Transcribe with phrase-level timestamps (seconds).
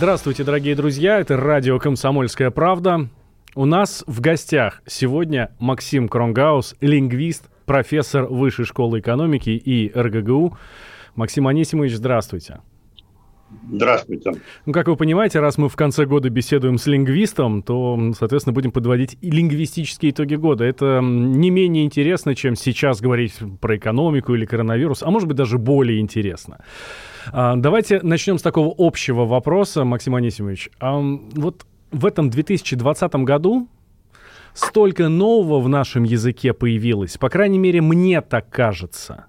[0.00, 3.10] Здравствуйте, дорогие друзья, это радио «Комсомольская правда».
[3.54, 10.56] У нас в гостях сегодня Максим Кронгаус, лингвист, профессор Высшей школы экономики и РГГУ.
[11.16, 12.60] Максим Анисимович, здравствуйте.
[13.72, 14.32] Здравствуйте.
[14.66, 18.72] Ну, как вы понимаете, раз мы в конце года беседуем с лингвистом, то, соответственно, будем
[18.72, 20.64] подводить и лингвистические итоги года.
[20.64, 25.58] Это не менее интересно, чем сейчас говорить про экономику или коронавирус, а может быть даже
[25.58, 26.64] более интересно.
[27.32, 30.70] А, давайте начнем с такого общего вопроса, Максим Анисимович.
[30.80, 33.68] А, вот в этом 2020 году
[34.54, 39.26] столько нового в нашем языке появилось, по крайней мере, мне так кажется.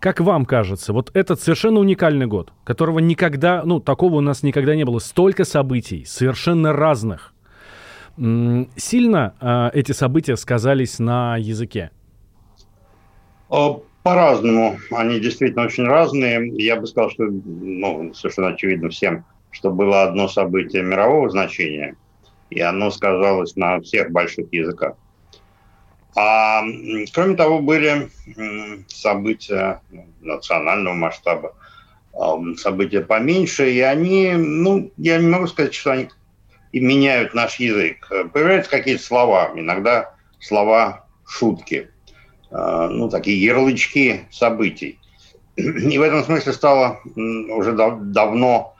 [0.00, 4.74] Как вам кажется, вот этот совершенно уникальный год, которого никогда, ну, такого у нас никогда
[4.74, 7.34] не было, столько событий, совершенно разных.
[8.16, 11.90] Сильно э, эти события сказались на языке?
[14.02, 14.78] По-разному.
[14.90, 16.50] Они действительно очень разные.
[16.54, 21.96] Я бы сказал, что ну, совершенно очевидно всем, что было одно событие мирового значения,
[22.48, 24.94] и оно сказалось на всех больших языках.
[26.16, 26.62] А
[27.12, 28.10] кроме того, были
[28.88, 31.54] события ну, национального масштаба,
[32.56, 36.08] события поменьше, и они, ну, я не могу сказать, что они
[36.72, 38.10] и меняют наш язык.
[38.32, 41.90] Появляются какие-то слова, иногда слова шутки,
[42.50, 44.98] а, ну, такие ярлычки событий.
[45.56, 48.74] И в этом смысле стало уже дав давно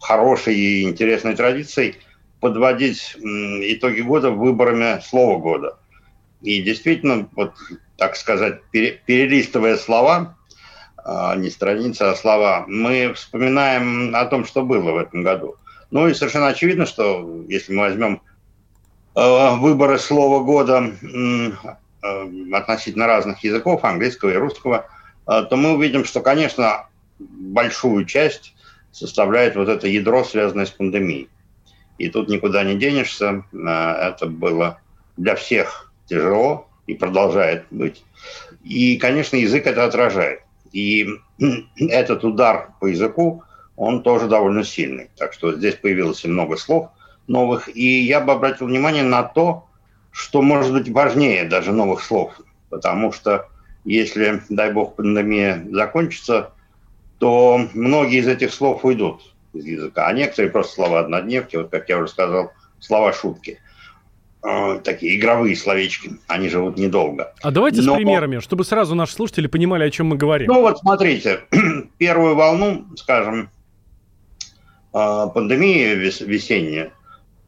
[0.00, 1.96] хорошей и интересной традицией
[2.40, 5.77] подводить итоги года выборами слова года–
[6.42, 7.54] и действительно, вот
[7.96, 10.36] так сказать, перелистывая слова,
[11.04, 15.56] а, не страницы, а слова, мы вспоминаем о том, что было в этом году.
[15.90, 18.20] Ну и совершенно очевидно, что если мы возьмем
[19.14, 20.92] а, выборы слова года
[22.02, 24.86] а, относительно разных языков, английского и русского,
[25.26, 26.86] то мы увидим, что, конечно,
[27.18, 28.54] большую часть
[28.92, 31.28] составляет вот это ядро, связанное с пандемией.
[31.98, 33.44] И тут никуда не денешься.
[33.52, 34.80] Это было
[35.18, 38.04] для всех тяжело и продолжает быть.
[38.64, 40.40] И, конечно, язык это отражает.
[40.72, 41.08] И
[41.76, 43.42] этот удар по языку,
[43.76, 45.10] он тоже довольно сильный.
[45.16, 46.90] Так что здесь появилось много слов
[47.28, 47.74] новых.
[47.74, 49.66] И я бы обратил внимание на то,
[50.10, 52.40] что может быть важнее даже новых слов.
[52.70, 53.46] Потому что
[53.84, 56.50] если, дай бог, пандемия закончится,
[57.18, 60.06] то многие из этих слов уйдут из языка.
[60.06, 63.60] А некоторые просто слова однодневки, вот как я уже сказал, слова шутки.
[64.40, 67.32] Э, такие игровые словечки, они живут недолго.
[67.42, 67.94] А давайте Но...
[67.94, 70.46] с примерами, чтобы сразу наши слушатели понимали, о чем мы говорим.
[70.46, 71.40] Ну вот смотрите,
[71.98, 73.50] первую волну, скажем,
[74.94, 76.92] э, пандемии весенняя,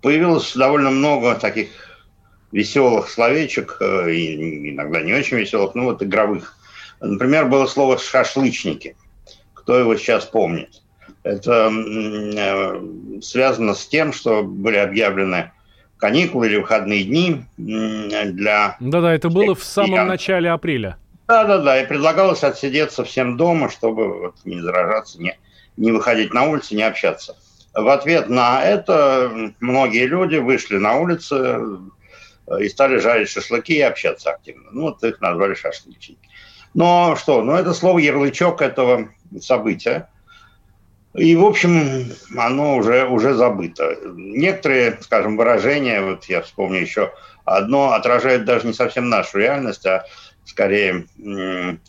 [0.02, 1.68] появилось довольно много таких
[2.50, 6.56] веселых словечек, э, иногда не очень веселых, ну вот игровых.
[7.00, 8.96] Например, было слово «шашлычники».
[9.54, 10.82] Кто его сейчас помнит?
[11.22, 11.70] Это
[13.22, 15.52] связано с тем, что были объявлены
[16.00, 18.76] каникулы или выходные дни для...
[18.80, 20.96] Да-да, это было в самом начале апреля.
[21.28, 25.38] Да-да-да, и предлагалось отсидеться всем дома, чтобы вот не заражаться, не,
[25.76, 27.36] не выходить на улицу, не общаться.
[27.72, 31.60] В ответ на это многие люди вышли на улицы
[32.58, 34.70] и стали жарить шашлыки и общаться активно.
[34.72, 36.28] Ну, вот их назвали шашлычники.
[36.74, 39.08] Но что, ну это слово ярлычок этого
[39.40, 40.08] события–
[41.14, 43.96] и, в общем, оно уже, уже забыто.
[44.14, 47.12] Некоторые, скажем, выражения, вот я вспомню еще
[47.44, 50.04] одно, отражают даже не совсем нашу реальность, а
[50.44, 51.06] скорее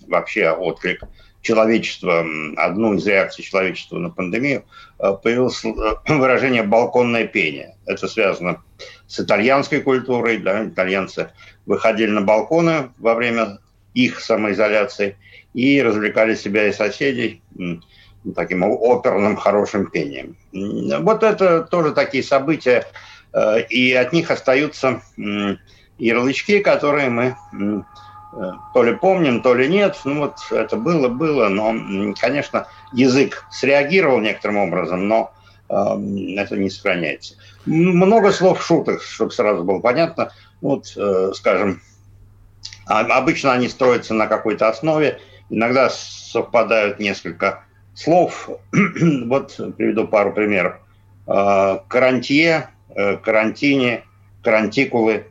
[0.08, 1.04] вообще отклик
[1.42, 2.26] человечества,
[2.58, 4.64] одну из реакций человечества на пандемию,
[5.00, 5.70] э, появилось э,
[6.08, 7.76] выражение «балконное пение».
[7.86, 8.64] Это связано
[9.08, 10.38] с итальянской культурой.
[10.38, 10.68] Да?
[10.68, 11.32] Итальянцы
[11.66, 13.58] выходили на балконы во время
[13.94, 15.18] их самоизоляции
[15.54, 17.42] и развлекали себя и соседей
[18.36, 20.36] таким оперным хорошим пением.
[21.04, 22.86] Вот это тоже такие события,
[23.34, 25.02] э, и от них остаются
[25.98, 29.98] ярлычки, которые мы э, то ли помним, то ли нет.
[30.06, 35.34] Ну вот это было, было, но, конечно, язык среагировал некоторым образом, но
[35.70, 35.74] э,
[36.38, 37.36] это не сохраняется.
[37.66, 40.32] Много слов шуток, чтобы сразу было понятно.
[40.62, 40.96] Вот,
[41.34, 41.82] скажем,
[42.86, 45.20] а, обычно они строятся на какой-то основе,
[45.50, 48.50] иногда совпадают несколько слов.
[49.26, 50.76] вот приведу пару примеров.
[51.26, 52.70] карантье,
[53.24, 54.04] карантине,
[54.44, 55.26] карантикулы.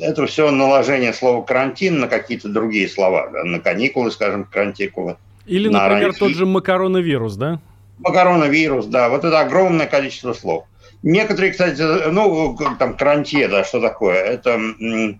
[0.00, 3.30] Это все наложение слова карантин на какие-то другие слова.
[3.32, 3.44] Да?
[3.44, 5.16] На каникулы, скажем, карантикулы.
[5.46, 6.12] Или, например, ранние...
[6.12, 7.60] тот же макароновирус, да?
[7.98, 9.08] Макароновирус, да.
[9.08, 10.66] Вот это огромное количество слов.
[11.02, 14.16] Некоторые, кстати, ну, там, карантье, да, что такое?
[14.16, 15.14] Это э,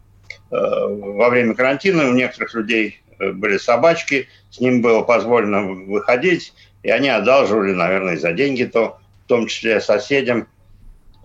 [0.51, 6.53] во время карантина у некоторых людей э, были собачки, с ним было позволено выходить,
[6.83, 10.49] и они одалживали, наверное, за деньги, то в том числе соседям,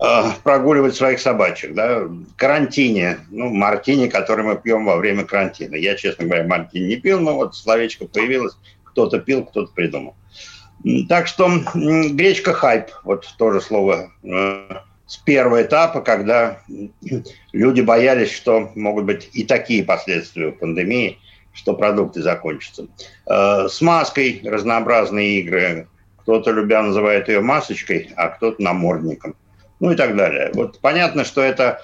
[0.00, 2.02] э, прогуливать своих собачек, да,
[2.36, 5.74] карантине, ну, мартини, который мы пьем во время карантина.
[5.74, 10.14] Я, честно говоря, мартини не пил, но вот словечко появилось, кто-то пил, кто-то придумал.
[11.08, 14.68] Так что гречка хайп, вот тоже слово э,
[15.06, 16.60] с первого этапа, когда
[17.52, 21.18] люди боялись, что могут быть и такие последствия пандемии,
[21.56, 22.86] что продукты закончатся.
[23.26, 25.88] Э, с маской разнообразные игры.
[26.18, 29.34] Кто-то, любя, называет ее масочкой, а кто-то намордником.
[29.80, 30.50] Ну и так далее.
[30.54, 31.80] Вот понятно, что это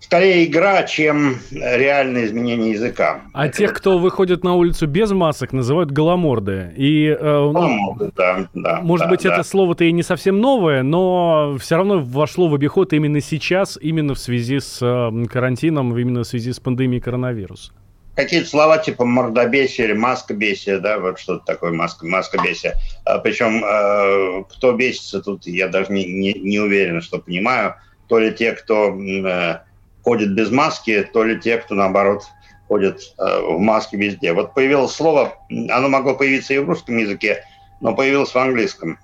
[0.00, 3.20] скорее игра, чем реальное изменение языка.
[3.32, 6.72] А Это тех, кто выходит на улицу без масок, называют голоморды.
[6.76, 8.80] И, э, ну, голоморды, да, да.
[8.82, 9.34] Может да, быть, да.
[9.34, 14.14] это слово-то и не совсем новое, но все равно вошло в обиход именно сейчас, именно
[14.14, 17.72] в связи с э, карантином, именно в связи с пандемией коронавируса.
[18.14, 22.74] Какие-то слова типа мордобесие или маскобесие, да, вот что-то такое, маска, маскобесие.
[23.06, 27.74] А, причем, э, кто бесится тут, я даже не, не, не уверен, что понимаю.
[28.08, 29.60] То ли те, кто э,
[30.04, 32.24] ходят без маски, то ли те, кто, наоборот,
[32.68, 34.34] ходят э, в маске везде.
[34.34, 35.34] Вот появилось слово,
[35.70, 37.44] оно могло появиться и в русском языке,
[37.80, 38.98] но появилось в английском.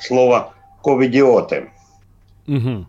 [0.00, 1.70] Слово «ковидиоты».
[2.48, 2.86] Угу.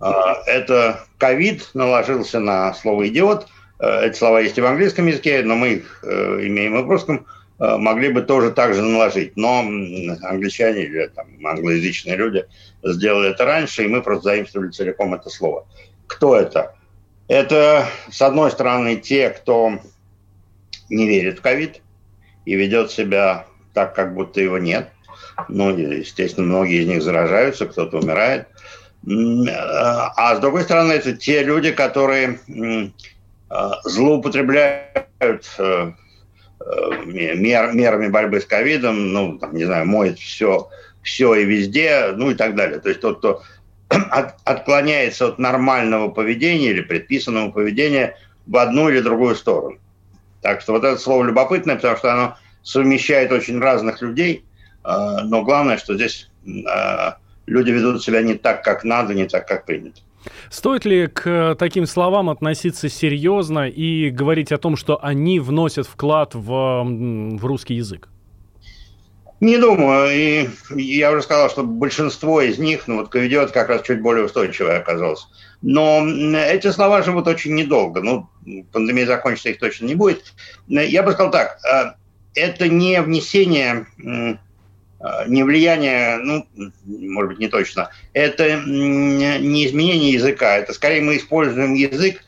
[0.47, 3.47] Это ковид наложился на слово «идиот».
[3.79, 6.89] Э, эти слова есть и в английском языке, но мы их э, имеем и в
[6.89, 7.25] русском
[7.61, 9.35] могли бы тоже так же наложить.
[9.35, 12.45] Но англичане или там, англоязычные люди
[12.83, 15.67] сделали это раньше, и мы просто заимствовали целиком это слово.
[16.07, 16.73] Кто это?
[17.27, 19.73] Это, с одной стороны, те, кто
[20.89, 21.81] не верит в ковид
[22.45, 24.89] и ведет себя так, как будто его нет.
[25.47, 28.47] Ну, естественно, многие из них заражаются, кто-то умирает.
[29.05, 32.39] А с другой стороны, это те люди, которые
[33.83, 35.91] злоупотребляют э,
[36.61, 40.69] э, мер, мерами борьбы с ковидом, ну, там, не знаю, моет все,
[41.01, 42.79] все и везде, ну и так далее.
[42.79, 43.41] То есть тот, кто
[43.89, 48.15] от, отклоняется от нормального поведения или предписанного поведения
[48.45, 49.79] в одну или другую сторону.
[50.41, 54.45] Так что вот это слово любопытное, потому что оно совмещает очень разных людей,
[54.83, 56.29] но главное, что здесь
[57.45, 59.99] люди ведут себя не так, как надо, не так, как принято.
[60.49, 66.35] Стоит ли к таким словам относиться серьезно и говорить о том, что они вносят вклад
[66.35, 68.09] в, в русский язык?
[69.39, 70.11] Не думаю.
[70.11, 74.25] И я уже сказал, что большинство из них, ну вот Ковидиот как раз чуть более
[74.25, 75.27] устойчивое оказалось.
[75.61, 78.01] Но эти слова живут очень недолго.
[78.01, 78.29] Ну,
[78.71, 80.33] пандемия закончится, их точно не будет.
[80.67, 81.59] Я бы сказал так.
[81.65, 81.93] Э,
[82.35, 84.35] это не внесение, э,
[85.27, 86.45] не влияние, ну,
[86.85, 87.89] может быть, не точно.
[88.13, 90.57] Это не изменение языка.
[90.57, 92.23] Это скорее мы используем язык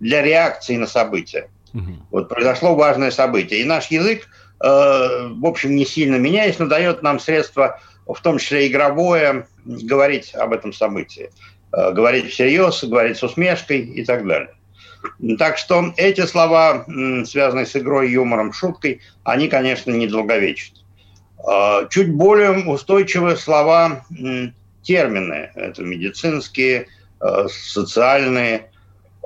[0.00, 1.48] для реакции на события.
[1.72, 1.92] Угу.
[2.10, 3.60] Вот произошло важное событие.
[3.60, 4.26] И наш язык
[4.60, 10.34] Э, в общем, не сильно меняясь, но дает нам средства, в том числе игровое, говорить
[10.34, 11.30] об этом событии.
[11.72, 14.50] Э, говорить всерьез, говорить с усмешкой и так далее.
[15.38, 16.84] Так что эти слова,
[17.26, 20.78] связанные с игрой, юмором, шуткой, они, конечно, недолговечны.
[21.46, 24.04] Э, чуть более устойчивые слова,
[24.82, 25.50] термины.
[25.54, 26.86] Это медицинские,
[27.48, 28.70] социальные,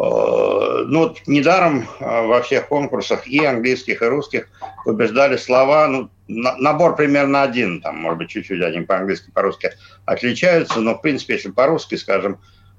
[0.01, 4.49] Э, ну, вот недаром во всех конкурсах и английских, и русских
[4.87, 9.73] побеждали слова, ну, набор примерно один, там, может быть, чуть-чуть один по-английски, по-русски
[10.07, 12.39] отличаются, но, в принципе, если по-русски, скажем,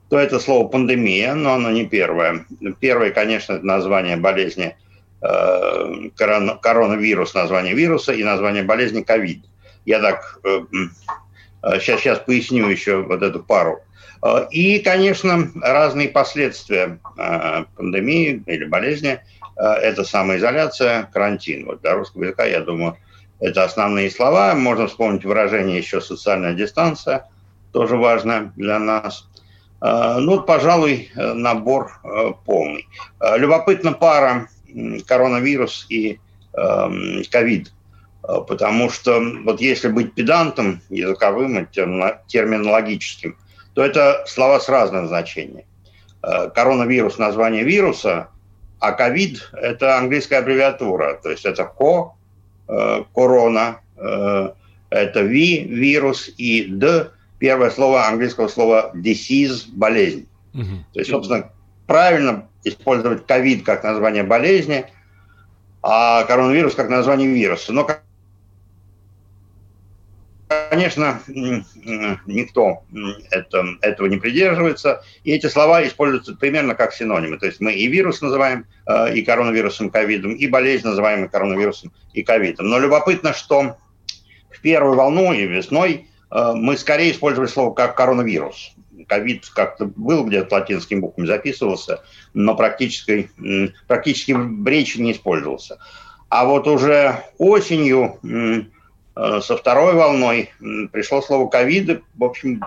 [0.10, 2.45] то это слово «пандемия», но оно не первое.
[2.79, 4.75] Первое, конечно, это название болезни
[5.22, 9.46] коронавирус, название вируса, и название болезни ковид.
[9.86, 13.82] Я так сейчас, сейчас поясню еще вот эту пару.
[14.24, 19.20] Э, и, конечно, разные последствия э, пандемии или болезни.
[19.58, 21.66] Э, это самоизоляция, карантин.
[21.66, 22.98] Вот для русского языка, я думаю,
[23.40, 24.54] это основные слова.
[24.54, 27.28] Можно вспомнить выражение еще «социальная дистанция»,
[27.72, 29.28] тоже важно для нас.
[29.82, 31.92] Ну, пожалуй, набор
[32.46, 32.88] полный.
[33.20, 34.48] Любопытна пара
[35.08, 36.20] коронавирус и
[36.54, 37.72] эм, ковид.
[38.22, 43.36] Потому что вот если быть педантом языковым и терминологическим–
[43.74, 45.66] то это слова с разным значением.
[46.24, 48.28] Э, коронавирус– название вируса,
[48.80, 52.16] а ковид– это английская аббревиатура, то есть это ко,
[52.68, 54.50] э, корона, э,
[54.90, 60.28] это ви, вирус, и д, первое слово английского слова disease– болезнь.
[60.54, 60.86] Угу.
[60.94, 61.50] То есть, собственно,
[61.88, 64.86] правильно использовать ковид как название болезни,
[65.82, 67.74] а коронавирус как название вируса.
[67.74, 67.88] Но,
[70.70, 71.20] конечно,
[72.25, 72.84] никто
[73.32, 77.39] это, этого не придерживается, и эти слова используются примерно как синонимы.
[77.39, 81.91] То есть мы и вирус называем э, и коронавирусом, ковидом, и болезнь называем и коронавирусом,
[82.13, 82.70] и ковидом.
[82.70, 83.77] Но любопытно, что
[84.51, 88.75] в первую волну и весной э, мы скорее использовали слово как коронавирус.
[89.12, 92.01] Ковид как-то был где-то латинскими буквами записывался,
[92.34, 93.30] но практически,
[93.86, 95.80] практически в речи не использовался.
[96.30, 100.51] А вот уже осенью э, со второй волной
[100.94, 102.63] пришло слово ковид, в общем,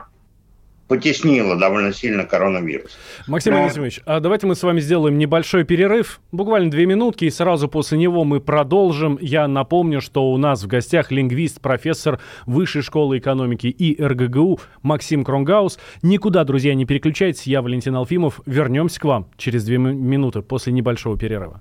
[0.94, 2.96] потеснило довольно сильно коронавирус.
[3.26, 3.64] Максим Но...
[3.64, 7.98] Анисимович, а давайте мы с вами сделаем небольшой перерыв, буквально две минутки, и сразу после
[7.98, 9.18] него мы продолжим.
[9.20, 15.24] Я напомню, что у нас в гостях лингвист, профессор Высшей школы экономики и РГГУ Максим
[15.24, 15.78] Кронгаус.
[16.02, 18.40] Никуда, друзья, не переключайтесь, я Валентин Алфимов.
[18.46, 21.60] Вернемся к вам через две минуты после небольшого перерыва.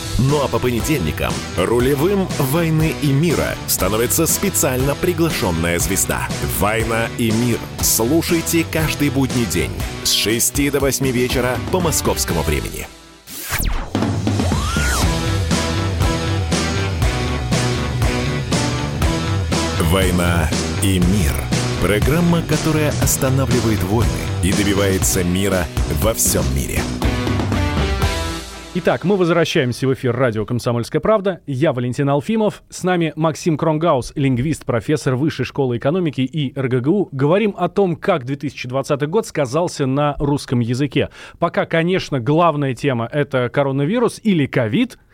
[0.17, 6.27] Ну а по понедельникам рулевым «Войны и мира» становится специально приглашенная звезда.
[6.59, 7.57] «Война и мир».
[7.81, 9.71] Слушайте каждый будний день
[10.03, 12.87] с 6 до 8 вечера по московскому времени.
[19.91, 20.49] «Война
[20.83, 21.33] и мир»–
[21.81, 24.09] программа, которая останавливает войны
[24.41, 25.65] и добивается мира
[26.01, 26.81] во всем мире–
[28.73, 31.41] Итак, мы возвращаемся в эфир радио «Комсомольская правда».
[31.45, 32.63] Я Валентин Алфимов.
[32.69, 37.09] С нами Максим Кронгаус, лингвист, профессор Высшей школы экономики и РГГУ.
[37.11, 41.09] Говорим о том, как 2020 год сказался на русском языке.
[41.37, 44.97] Пока, конечно, главная тема— это коронавирус или ковид—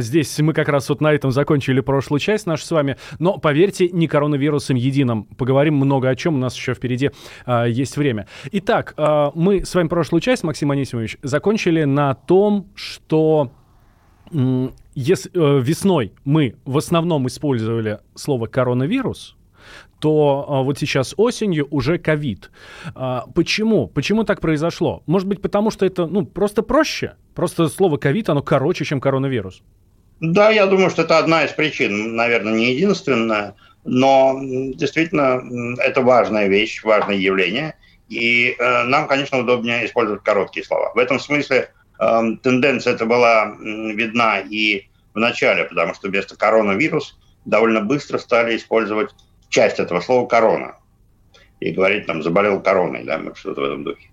[0.00, 2.96] здесь мы как раз вот на этом закончили прошлую часть нашу с вами.
[3.18, 5.24] Но поверьте, не коронавирусом единым.
[5.36, 6.34] Поговорим много о чем.
[6.34, 7.10] У нас еще впереди
[7.46, 8.26] а, есть время.
[8.52, 13.50] Итак, а, мы с вами прошлую часть, Максим Анисимович, закончили на том, что
[14.94, 19.37] если, э, весной мы в основном использовали слово коронавирус,
[20.00, 22.50] то а, вот сейчас осенью уже ковид.
[22.94, 23.88] А, почему?
[23.88, 25.02] Почему так произошло?
[25.06, 27.14] Может быть, потому что это ну, просто проще?
[27.34, 29.62] Просто слово ковид, оно короче, чем коронавирус.
[30.20, 35.42] Да, я думаю, что это одна из причин, наверное, не единственная, но действительно
[35.78, 37.76] это важная вещь, важное явление,
[38.08, 40.92] и э, нам, конечно, удобнее использовать короткие слова.
[40.94, 47.16] В этом смысле э, тенденция эта была видна и в начале, потому что вместо коронавирус
[47.44, 49.10] довольно быстро стали использовать
[49.48, 50.76] часть этого слова корона.
[51.60, 54.08] И говорить там заболел короной, да, что-то в этом духе.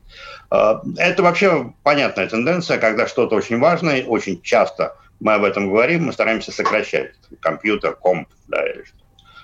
[0.49, 6.05] А, это вообще понятная тенденция, когда что-то очень важное, очень часто мы об этом говорим,
[6.05, 7.13] мы стараемся сокращать.
[7.39, 8.83] Компьютер, комп, да, или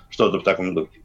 [0.10, 1.00] что-то в таком духе.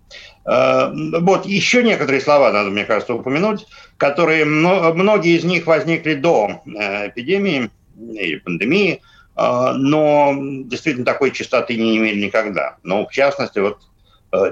[0.44, 3.66] А, вот еще некоторые слова надо, мне кажется, упомянуть,
[3.96, 9.02] которые, многие из них возникли до э, эпидемии или пандемии,
[9.34, 12.76] а, но действительно такой частоты не имели никогда.
[12.82, 13.80] Но в частности, вот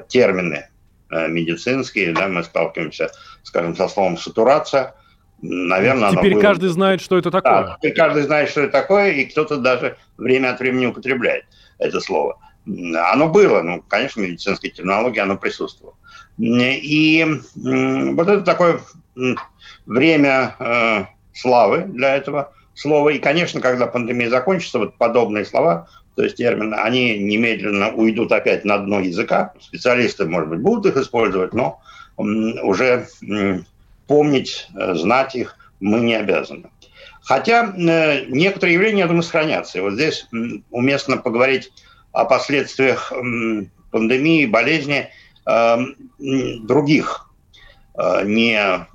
[0.08, 0.68] термины
[1.10, 3.10] э, медицинские, да, мы сталкиваемся,
[3.42, 4.94] скажем, со словом сатурация.
[5.42, 7.52] Наверное, теперь каждый знает, что это такое.
[7.52, 11.44] Да, теперь каждый знает, что это такое, и кто-то даже время от времени употребляет
[11.78, 12.38] это слово.
[12.66, 15.96] Оно было, ну, конечно, в медицинской терминологии оно присутствовало.
[16.38, 17.26] И
[17.56, 18.80] вот это такое
[19.86, 23.10] время э, славы для этого слова.
[23.10, 28.64] И, конечно, когда пандемия закончится, вот подобные слова то есть термины, они немедленно уйдут опять
[28.64, 29.52] на дно языка.
[29.60, 31.80] Специалисты, может быть, будут их использовать, но
[32.16, 33.08] уже
[34.06, 36.70] помнить, э, знать их мы не обязаны.
[37.22, 39.78] Хотя э, некоторые явления, я думаю, сохранятся.
[39.78, 40.26] И вот здесь
[40.70, 41.72] уместно поговорить
[42.12, 43.12] о последствиях
[43.90, 45.08] пандемии, болезни
[45.46, 45.76] э,
[46.18, 47.30] других,
[48.24, 48.88] не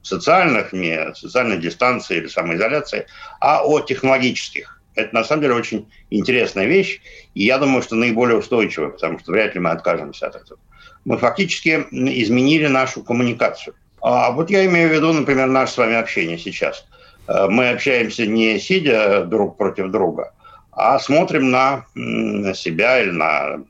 [0.00, 3.06] социальных, не социальной дистанции или самоизоляции,
[3.40, 4.75] а о технологических.
[4.96, 7.00] Это на самом деле очень интересная вещь,
[7.34, 10.58] и я думаю, что наиболее устойчивая, потому что вряд ли мы откажемся от этого.
[11.04, 13.74] Мы фактически изменили нашу коммуникацию.
[14.00, 16.86] А вот я имею в виду, например, наше с вами общение сейчас.
[17.28, 20.32] Э, мы общаемся не сидя друг против друга,
[20.72, 21.84] а смотрим на
[22.54, 23.62] себя или на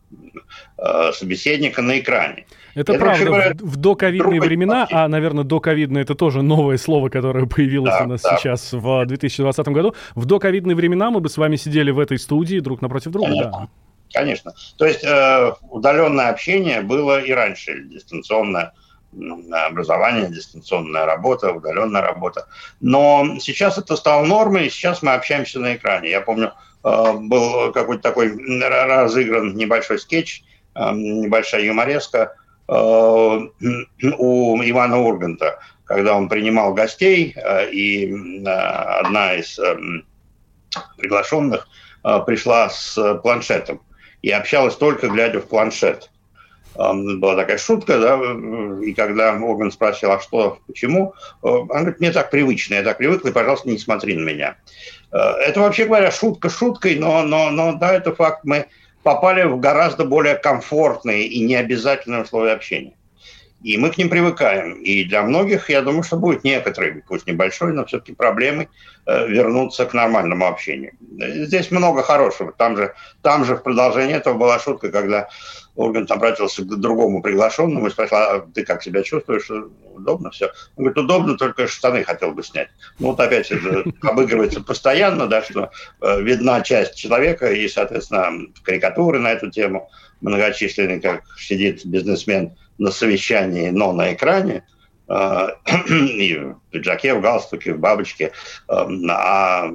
[0.78, 2.46] э, собеседника на экране.
[2.76, 7.46] Это, это правда, говоря, в доковидные времена, а, наверное, доковидное это тоже новое слово, которое
[7.56, 8.36] появилось да, у нас да.
[8.36, 9.94] сейчас в 2020 году.
[10.14, 13.50] В доковидные времена мы бы с вами сидели в этой студии друг напротив друга, Конечно.
[13.50, 13.68] да.
[14.12, 14.52] Конечно.
[14.76, 18.72] То есть э, удаленное общение было и раньше, дистанционное
[19.50, 22.46] образование, дистанционная работа, удаленная работа.
[22.80, 26.10] Но сейчас это стало нормой, и сейчас мы общаемся на экране.
[26.10, 26.52] Я помню,
[26.84, 30.42] э, был какой-то такой разыгран небольшой скетч,
[30.74, 32.34] э, небольшая юмореска,
[32.68, 39.58] у Ивана Урганта, когда он принимал гостей, э, и э, одна из
[40.98, 41.68] приглашенных
[42.26, 43.80] пришла с планшетом
[44.22, 46.10] и общалась только глядя в планшет.
[46.74, 48.20] Была такая шутка, да,
[48.84, 53.24] и когда Ургант спросил, а что, почему, он говорит, мне так привычно, я так привык,
[53.24, 54.56] и, пожалуйста, не смотри на меня.
[55.10, 58.66] Это, вообще говоря, шутка шуткой, но, но, но да, это факт, мы
[59.06, 62.94] попали в гораздо более комфортные и необязательные условия общения.
[63.62, 64.82] И мы к ним привыкаем.
[64.82, 68.68] И для многих, я думаю, что будет некоторые, пусть небольшой, но все-таки проблемы
[69.06, 70.94] э, вернуться к нормальному общению.
[71.46, 72.50] Здесь много хорошего.
[72.50, 75.28] Там же, там же в продолжении этого была шутка, когда
[75.76, 79.50] Ургант обратился к другому приглашенному и спросил, а ты как себя чувствуешь?
[79.94, 80.46] Удобно все?
[80.76, 82.68] Он говорит, удобно, только штаны хотел бы снять.
[82.98, 89.18] Ну вот опять это обыгрывается постоянно, да, что э, видна часть человека и, соответственно, карикатуры
[89.18, 89.90] на эту тему
[90.22, 94.64] многочисленные, как сидит бизнесмен на совещании, но на экране,
[95.08, 95.48] э,
[95.88, 98.32] и в пиджаке, в галстуке, в бабочке,
[98.68, 99.70] э, а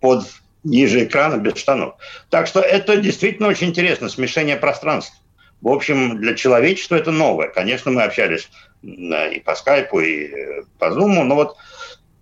[0.00, 0.24] под
[0.64, 1.94] ниже экрана без штанов.
[2.30, 5.14] Так что это действительно очень интересно, смешение пространств.
[5.60, 7.48] В общем, для человечества это новое.
[7.48, 8.50] Конечно, мы общались
[8.82, 11.56] и по скайпу, и э, по зуму, но вот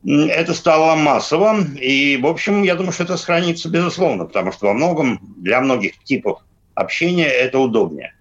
[0.05, 4.73] это стало массовым, и, в общем, я думаю, что это сохранится безусловно, потому что во
[4.73, 6.41] многом для многих типов
[6.75, 8.15] общения это удобнее.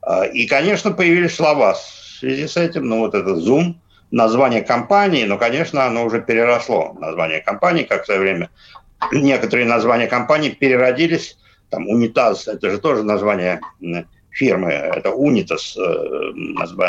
[0.00, 1.78] А, и, конечно, появились слова в
[2.18, 3.74] связи с этим, ну вот это Zoom,
[4.10, 6.96] название компании, но, конечно, оно уже переросло.
[6.98, 8.50] Название компании, как в свое время
[9.10, 11.38] некоторые названия компаний переродились.
[11.70, 13.60] Там унитаз, это же тоже название
[14.32, 16.32] фирмы, это Unitas, э,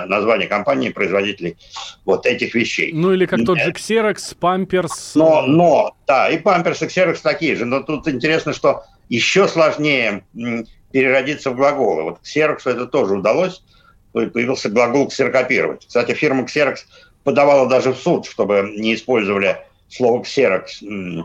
[0.07, 1.57] название компании, производителей
[2.05, 2.91] вот этих вещей.
[2.93, 5.11] Ну или как тот же Xerox, Pampers.
[5.15, 7.65] Но, но, да, и Pampers, и Xerox такие же.
[7.65, 10.23] Но тут интересно, что еще сложнее
[10.91, 12.03] переродиться в глаголы.
[12.03, 13.61] Вот Xerox это тоже удалось,
[14.13, 15.85] появился глагол ксерокопировать.
[15.85, 16.77] Кстати, фирма Xerox
[17.23, 19.57] подавала даже в суд, чтобы не использовали
[19.89, 21.23] слово Э,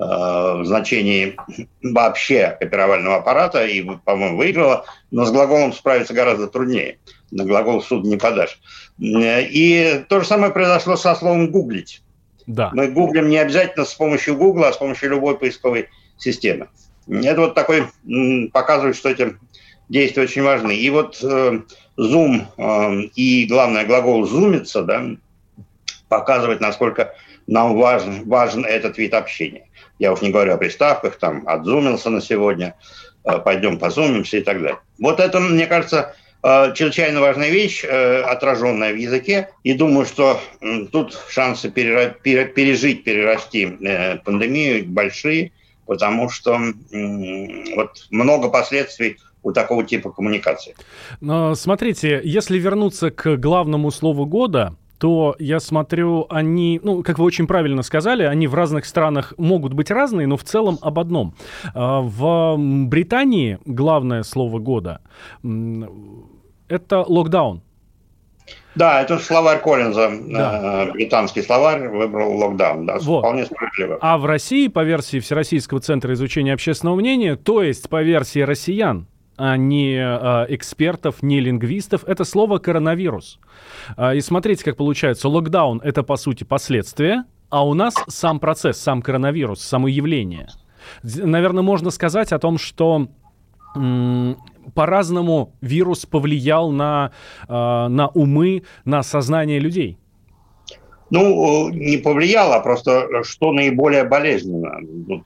[0.00, 1.36] в значении
[1.82, 6.98] вообще копировального аппарата и, по-моему, выиграла, но с глаголом справиться гораздо труднее.
[7.30, 8.58] На глагол суд не подашь.
[8.98, 12.02] И то же самое произошло со словом «гуглить».
[12.46, 12.70] Да.
[12.72, 16.68] Мы гуглим не обязательно с помощью Гугла, а с помощью любой поисковой системы.
[17.06, 17.84] Это вот такой
[18.52, 19.36] показывает, что эти
[19.88, 20.74] действия очень важны.
[20.74, 21.60] И вот э,
[21.98, 25.04] Zoom э, и, главное, глагол «зумиться» да,
[26.08, 27.14] показывает, насколько
[27.46, 29.66] нам важен, важен этот вид общения.
[30.00, 32.74] Я уж не говорю о приставках, там, отзумился на сегодня,
[33.24, 34.78] э, пойдем позумимся и так далее.
[34.98, 39.50] Вот это, мне кажется, э, чрезвычайно важная вещь, э, отраженная в языке.
[39.62, 40.40] И думаю, что
[40.90, 43.66] тут шансы пережить, перерасти
[44.24, 45.52] пандемию большие,
[45.86, 46.58] потому что
[47.76, 50.74] вот много последствий у такого типа коммуникации.
[51.20, 57.24] Но смотрите, если вернуться к главному слову года, то я смотрю, они, ну, как вы
[57.24, 61.34] очень правильно сказали, они в разных странах могут быть разные, но в целом об одном.
[61.74, 65.00] А, в Британии главное слово года—
[66.68, 67.62] это локдаун.
[68.74, 70.86] Да, это словарь Коллинза, да.
[70.88, 73.20] Э, британский словарь, выбрал локдаун, да, вот.
[73.20, 73.98] вполне справедливо.
[74.00, 79.06] А в России, по версии Всероссийского центра изучения общественного мнения, то есть по версии россиян,
[79.42, 83.40] а не а, экспертов, не лингвистов, это слово коронавирус.
[83.96, 85.30] А, и смотрите, как получается.
[85.30, 90.48] Локдаун— это, по сути, последствия, а у нас сам процесс, сам коронавирус, само явление.
[91.02, 93.08] Наверное, можно сказать о том, что
[94.74, 97.12] по-разному вирус повлиял на,
[97.48, 99.96] на умы, на сознание людей.
[101.08, 104.80] Ну, не повлияло, а просто что наиболее болезненно.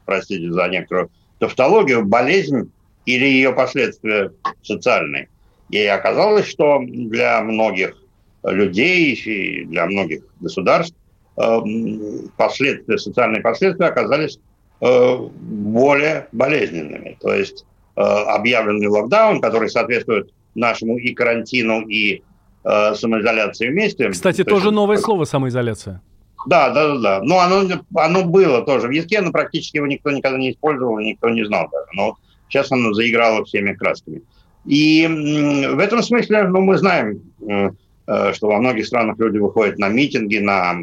[0.05, 2.05] Простите за некоторую тавтологию.
[2.07, 2.71] Болезнь
[3.07, 5.29] или ее последствия социальные.
[5.71, 7.97] И оказалось, что для многих
[8.43, 10.97] людей и для многих государств
[11.37, 14.39] эм, последствия, социальные последствия оказались
[14.81, 17.17] э, более болезненными.
[17.21, 17.65] То есть
[17.97, 22.23] э, объявленный локдаун, который соответствует нашему и карантину, и
[22.65, 24.11] э, самоизоляции вместе.
[24.11, 26.03] Кстати, тоже есть, новое слово самоизоляция.
[26.47, 27.21] Да, да, да, да.
[27.23, 27.63] Ну, оно,
[27.97, 31.69] оно было тоже в языке, но практически его никто никогда не использовал, никто не знал
[31.73, 31.87] даже.
[31.95, 34.23] Но сейчас оно заиграло всеми красками.
[34.67, 37.71] И в этом смысле, ну, мы знаем, э,
[38.07, 40.75] э, что во многих странах люди выходят на митинги, на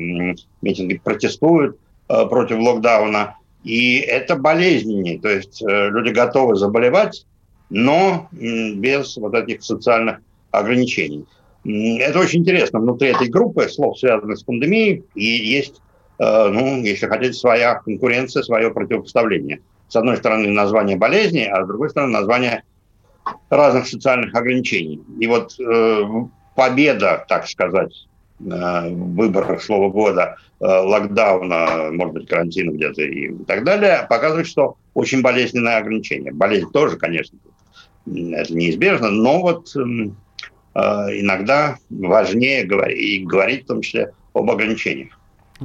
[0.61, 3.37] митинги протестуют э, против локдауна.
[3.63, 5.19] И это болезненнее.
[5.19, 7.27] То есть люди готовы заболевать,
[7.69, 10.19] но без вот этих социальных
[10.49, 11.25] ограничений.
[11.63, 12.79] Это очень интересно.
[12.79, 15.79] Внутри этой группы слов, связанных с пандемией, и есть,
[16.17, 19.61] ну, если хотите, своя конкуренция, свое противопоставление.
[19.91, 22.63] С одной стороны, название болезни, а с другой стороны, название
[23.49, 25.01] разных социальных ограничений.
[25.19, 26.03] И вот э,
[26.55, 28.07] победа, так сказать,
[28.39, 34.77] э, в слова года, э, локдауна, может быть, карантина где-то и так далее, показывает, что
[34.93, 36.31] очень болезненное ограничение.
[36.31, 37.37] Болезнь тоже, конечно,
[38.07, 40.15] это неизбежно, но вот эм,
[40.73, 45.19] э, иногда важнее говорить, и говорить в том числе об ограничениях.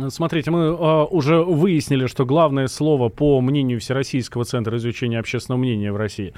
[0.08, 5.90] Смотрите, мы э, уже выяснили, что главное слово, по мнению Всероссийского центра изучения общественного мнения
[5.90, 6.34] в России,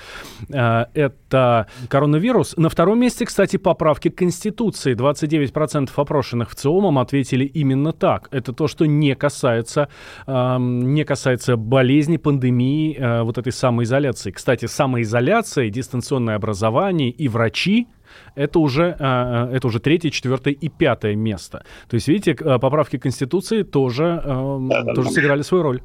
[0.48, 2.56] э, это коронавирус.
[2.56, 4.94] На втором месте, кстати, поправки к Конституции.
[4.94, 8.28] 29% опрошенных в ЦИОМом ответили именно так.
[8.30, 9.88] Это то, что не касается,
[10.26, 14.30] э, не касается болезни, пандемии, э, вот этой самоизоляции.
[14.30, 17.88] Кстати, самоизоляция, дистанционное образование и врачи
[18.34, 21.64] это уже, а, а, это уже третье, четвертое и пятое место.
[21.88, 25.82] То есть, видите, а, поправки Конституции тоже, да, да, тоже сыграли свою роль.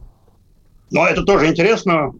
[0.92, 2.14] Но это тоже интересно,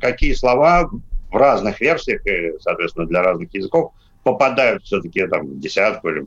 [0.00, 0.88] какие слова
[1.30, 6.24] в разных версиях, и, соответственно, для разных языков попадают все-таки там в десятку или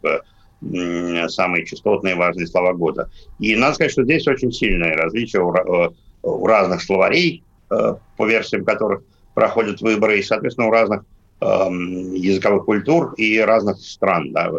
[0.00, 3.10] в самые частотные важные слова года.
[3.38, 5.90] И надо сказать, что здесь очень сильное различие у, э,
[6.22, 9.02] у разных словарей, э, по версиям которых
[9.34, 14.32] проходят выборы, и, соответственно, у разных Эм, языковых культур и разных стран.
[14.32, 14.50] Да.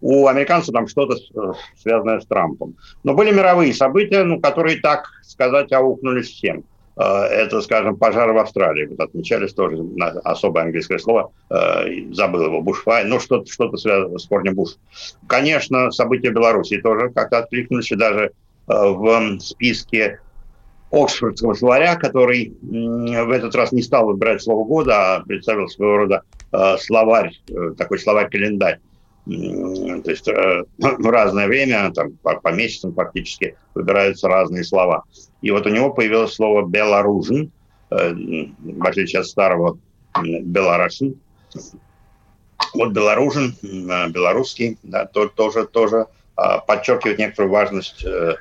[0.00, 2.76] У американцев там что-то э, связанное с Трампом.
[3.04, 6.64] Но были мировые события, ну, которые, так сказать, аукнулись всем.
[6.96, 8.86] Э, это, скажем, пожар в Австралии.
[8.86, 9.78] Вот отмечались тоже
[10.24, 14.76] особое английское слово, э, забыл его, бушфай, ну, что-то что связано с корнем Буш.
[15.26, 18.32] Конечно, события в Беларуси тоже как-то откликнулись, и даже
[18.66, 20.20] в списке
[20.94, 26.22] Оксфордского словаря, который в этот раз не стал выбирать слово года, а представил своего рода
[26.52, 28.80] э, словарь, э, такой словарь-календарь.
[29.26, 35.04] То есть э, в разное время, там, по, по месяцам фактически, выбираются разные слова.
[35.42, 37.50] И вот у него появилось слово «белоружен»,
[37.90, 39.78] в отличие от старого
[40.22, 41.20] «белорусин».
[42.74, 46.06] Вот «белоружен», белорусский, да, то, тоже, тоже
[46.66, 48.36] подчеркивает некоторую важность Э,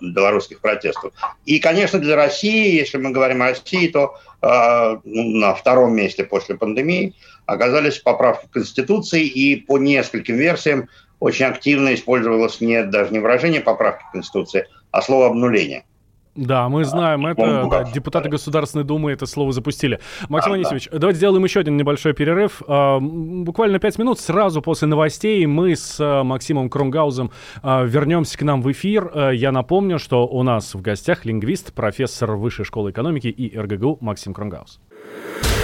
[0.00, 1.12] белорусских протестов.
[1.44, 6.24] И, конечно, для России, если мы говорим о России, то э, ну, на втором месте
[6.24, 7.14] после пандемии
[7.46, 10.88] оказались поправки к Конституции, и по нескольким версиям
[11.20, 15.84] очень активно использовалось не, даже не выражение поправки к Конституции, а слово обнуление.
[16.34, 17.68] Да, мы знаем это.
[17.70, 20.00] Да, депутаты Государственной Думы это слово запустили.
[20.28, 20.98] Максим да, Анисимович, да.
[20.98, 22.62] давайте сделаем еще один небольшой перерыв.
[22.66, 27.30] А, буквально пять минут сразу после новостей мы с а, Максимом Кронгаузом
[27.62, 29.32] а, вернемся к нам в эфир.
[29.32, 34.32] Я напомню, что у нас в гостях лингвист, профессор Высшей школы экономики и РГГУ Максим
[34.32, 34.80] Кронгауз.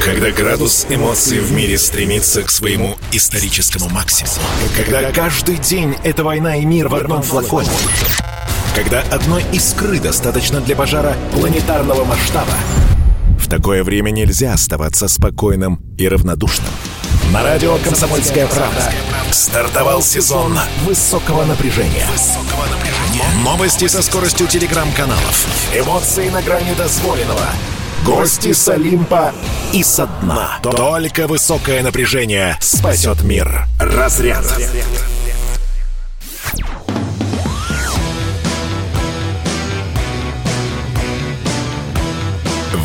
[0.05, 4.47] Когда градус эмоций в мире стремится к своему историческому максимуму.
[4.77, 7.69] Когда каждый день это война и мир в одном флаконе
[8.79, 12.53] когда одной искры достаточно для пожара планетарного масштаба.
[13.37, 16.71] В такое время нельзя оставаться спокойным и равнодушным.
[17.33, 18.93] На радио «Комсомольская правда»
[19.33, 22.07] стартовал сезон высокого напряжения.
[23.43, 25.47] Новости со скоростью телеграм-каналов.
[25.75, 27.47] Эмоции на грани дозволенного.
[28.05, 29.33] Гости с Олимпа
[29.73, 30.61] и со дна.
[30.63, 33.67] Только высокое напряжение спасет мир.
[33.81, 34.45] Разряд.
[34.45, 34.87] Разряд.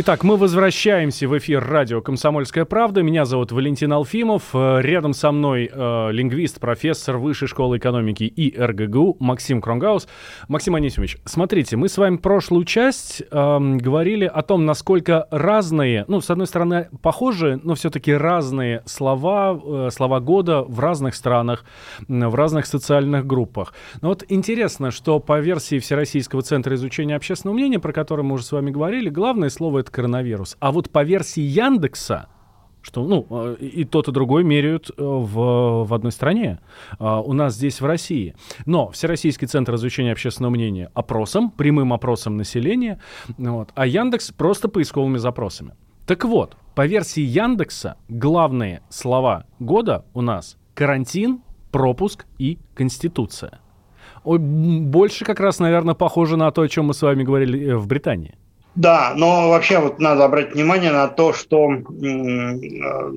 [0.00, 3.02] Итак, мы возвращаемся в эфир радио «Комсомольская правда».
[3.02, 4.54] Меня зовут Валентин Алфимов.
[4.54, 10.06] Э, рядом со мной э, лингвист, профессор Высшей школы экономики и РГГУ Максим Кронгаус.
[10.46, 16.20] Максим Анисимович, смотрите, мы с вами прошлую часть э, говорили о том, насколько разные, ну,
[16.20, 21.64] с одной стороны, похожие, но все-таки разные слова, э, слова года в разных странах,
[22.06, 23.74] в разных социальных группах.
[24.00, 28.44] Но вот интересно, что по версии Всероссийского центра изучения общественного мнения, про который мы уже
[28.44, 30.56] с вами говорили, главное слово— это это коронавирус.
[30.60, 32.28] А вот по версии Яндекса,
[32.82, 36.60] что, ну, э, и тот, и другой меряют э, в, в одной стране,
[36.98, 38.34] а, у нас здесь, в России.
[38.66, 42.98] Но Всероссийский центр изучения общественного мнения опросом, прямым опросом населения,
[43.38, 45.72] вот, а Яндекс просто поисковыми запросами.
[46.06, 51.40] Так вот, по версии Яндекса главные слова года у нас карантин,
[51.72, 53.58] пропуск и конституция.
[54.24, 57.76] Ой, больше как раз, наверное, похоже на то, о чем мы с вами говорили э,
[57.76, 58.36] в Британии.
[58.78, 61.80] Да, но вообще вот надо обратить внимание на то, что э,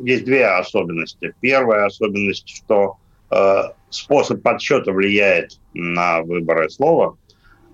[0.04, 1.36] есть две особенности.
[1.40, 2.98] Первая особенность, что
[3.30, 7.16] э, способ подсчета влияет на выборы слова.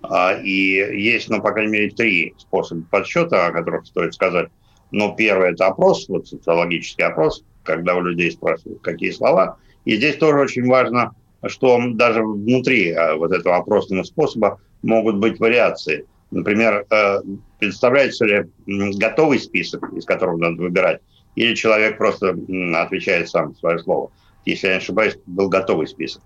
[0.04, 4.50] Э, и есть, ну, по крайней мере, три способа подсчета, о которых стоит сказать.
[4.92, 9.60] Но первый– это опрос, вот социологический опрос, когда у людей спрашивают, какие слова.
[9.86, 15.40] И здесь тоже очень важно, что даже внутри э, вот этого опросного способа могут быть
[15.40, 17.20] вариации– Например, э,
[17.60, 21.00] представляется ли готовый список, из которого надо выбирать,
[21.36, 22.38] или человек просто
[22.76, 24.12] отвечает сам свое слово.
[24.46, 26.22] Если я не ошибаюсь, был готовый список.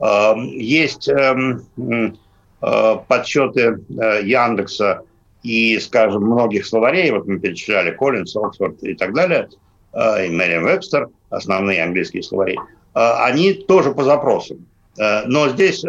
[0.00, 2.12] Эм, есть э,
[3.08, 5.02] подсчеты э, Яндекса
[5.42, 9.48] и, скажем, многих словарей, вот мы перечисляли Коллинс, Оксфорд и так далее,
[9.92, 12.58] и Мэриам Вебстер, основные английские словари,
[12.92, 14.66] они тоже по запросам.
[14.98, 15.82] Но здесь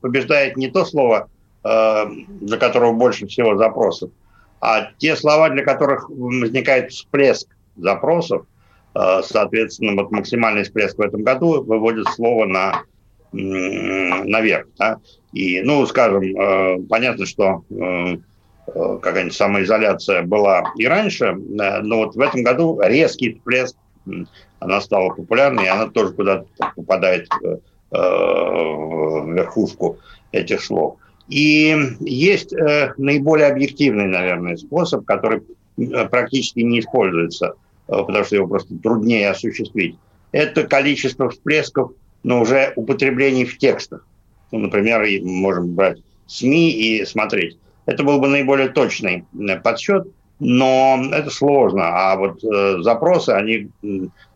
[0.00, 1.35] побеждает не то слово, Э,
[1.66, 4.10] для которого больше всего запросов.
[4.60, 8.46] А те слова, для которых возникает всплеск запросов,
[8.94, 12.82] э, соответственно, вот максимальный всплеск в этом году выводит слово на,
[13.32, 14.66] наверх.
[14.78, 14.98] Да?
[15.32, 17.62] И, ну, скажем, э, понятно, что
[18.66, 23.76] какая-нибудь самоизоляция была и раньше, но вот в этом году резкий всплеск,
[24.58, 27.28] она стала популярной, и она тоже куда-то попадает
[27.92, 29.98] в верхушку
[30.32, 30.96] этих слов.
[31.28, 35.42] И есть э, наиболее объективный, наверное, способ, который
[35.76, 37.54] э, практически не используется,
[37.88, 39.96] э, потому что его просто труднее осуществить.
[40.32, 44.06] Это количество всплесков, но уже употреблений в текстах.
[44.52, 47.58] Ну, например, можем брать СМИ и смотреть.
[47.86, 50.06] Это был бы наиболее точный э, подсчет,
[50.38, 51.82] но это сложно.
[51.86, 53.68] А вот э, запросы, они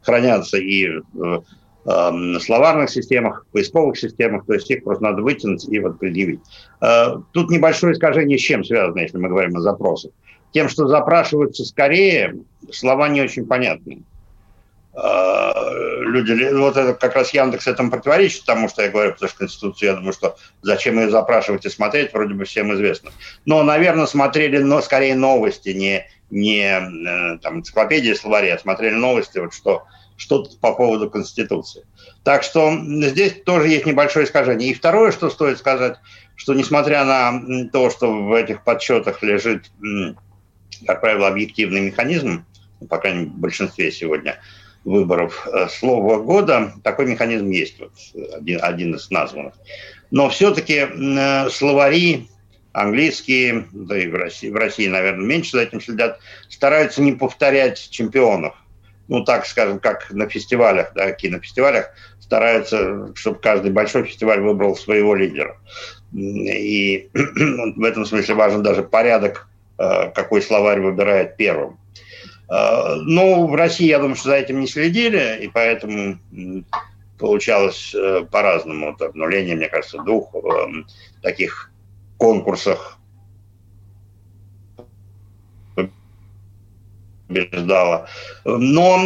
[0.02, 1.44] хранятся и Эм,
[1.84, 6.40] словарных системах, поисковых системах, то есть их просто надо вытянуть и вот предъявить.
[6.82, 10.12] Э, тут небольшое искажение с чем связано, если мы говорим о запросах.
[10.52, 12.36] Тем, что запрашиваются скорее,
[12.70, 14.02] слова не очень понятны.
[14.92, 15.52] Э,
[16.02, 19.90] люди, вот это как раз Яндекс этому противоречит, потому что я говорю, потому что Конституцию,
[19.90, 23.10] я думаю, что зачем ее запрашивать и смотреть, вроде бы всем известно.
[23.46, 29.38] Но, наверное, смотрели, но скорее новости, не, не э, там, энциклопедии словари, а смотрели новости,
[29.38, 29.84] вот что
[30.20, 31.84] что-то по поводу Конституции.
[32.24, 34.70] Так что здесь тоже есть небольшое искажение.
[34.70, 35.96] И второе, что стоит сказать,
[36.36, 39.70] что несмотря на то, что в этих подсчетах лежит,
[40.86, 42.44] как правило, объективный механизм,
[42.80, 44.38] ну, по крайней мере, в большинстве сегодня
[44.84, 47.92] выборов э, слова года, такой механизм есть, вот,
[48.34, 49.54] один, один из названных.
[50.10, 52.28] Но все-таки э, словари
[52.72, 57.88] английские, да и в России, в России, наверное, меньше за этим следят, стараются не повторять
[57.90, 58.54] чемпионов
[59.10, 65.16] ну, так скажем, как на фестивалях, да, кинофестивалях, стараются, чтобы каждый большой фестиваль выбрал своего
[65.16, 65.56] лидера.
[66.14, 71.78] И в этом смысле важен даже порядок, э, какой словарь выбирает первым.
[72.48, 76.18] Но в России, я думаю, что за этим не следили, и поэтому
[77.16, 78.96] получалось э, по-разному.
[78.98, 80.34] Обнуление, мне кажется, двух
[81.22, 81.70] таких
[82.16, 82.99] конкурсах
[87.30, 88.08] побеждала.
[88.44, 88.98] Но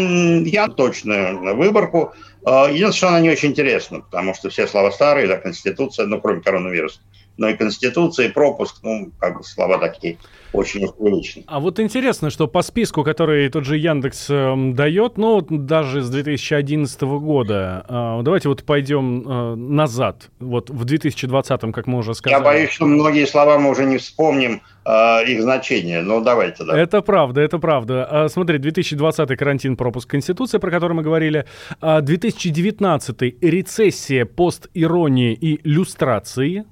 [0.44, 2.14] я точную выборку.
[2.44, 6.20] А, единственное, что она не очень интересна, потому что все слова старые, да, Конституция, ну,
[6.20, 7.00] кроме коронавируса.
[7.36, 10.18] Но и Конституция, и пропуск, ну, как бы слова такие
[10.54, 11.44] очень приличные.
[11.48, 16.08] А вот интересно, что по списку, который тот же Яндекс э, дает, ну, даже с
[16.08, 22.38] 2011 года, э, давайте вот пойдем э, назад, вот в 2020, как мы уже сказали.
[22.38, 26.02] Я боюсь, что многие слова мы уже не вспомним, э, их значение.
[26.02, 26.78] Ну, давайте, да.
[26.78, 28.06] Это правда, это правда.
[28.08, 31.46] А, смотри, 2020 карантин, пропуск Конституции, про который мы говорили.
[31.80, 36.64] 2019 рецессия, пост иронии и люстрации.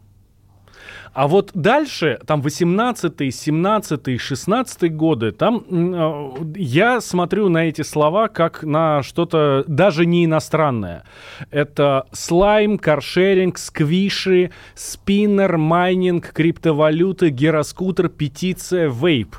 [1.15, 8.29] А вот дальше, там 18 17 16 годы, там э, я смотрю на эти слова
[8.29, 11.05] как на что-то даже не иностранное.
[11.51, 19.37] Это слайм, каршеринг, сквиши, спиннер, майнинг, криптовалюты, гироскутер, петиция, вейп.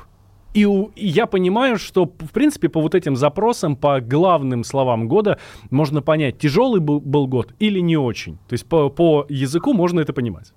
[0.54, 6.02] И, я понимаю, что, в принципе, по вот этим запросам, по главным словам года, можно
[6.02, 8.36] понять, тяжелый был, был год или не очень.
[8.48, 10.52] То есть по, по языку можно это понимать.